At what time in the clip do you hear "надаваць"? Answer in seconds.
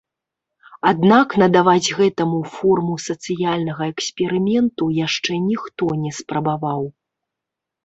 1.43-1.93